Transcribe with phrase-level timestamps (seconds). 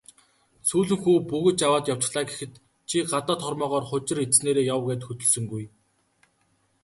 [0.67, 2.53] "Сүүлэн хүү бөгж аваад явчихлаа" гэхэд
[2.89, 5.63] "Чи гадаад хормойгоор хужир идсэнээрээ яв" гээд хөдөлсөнгүй.